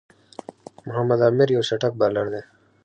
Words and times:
محمد 0.87 1.19
عامِر 1.25 1.47
یو 1.51 1.67
چټک 1.67 1.93
بالر 1.99 2.25
دئ. 2.33 2.41